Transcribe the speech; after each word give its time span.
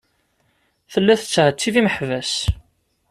Tella 0.91 1.13
tettɛettib 1.21 1.75
imeḥbas. 1.79 2.33